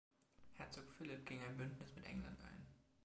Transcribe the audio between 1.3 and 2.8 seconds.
ein Bündnis mit England ein.